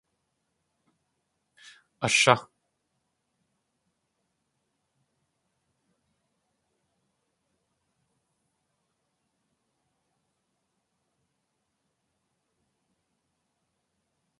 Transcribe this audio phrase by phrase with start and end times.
[2.07, 2.35] Ashá!